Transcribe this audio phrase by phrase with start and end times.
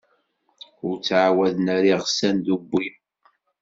[0.85, 2.87] Ur ttɛawaden ara iɣsan tubbwi.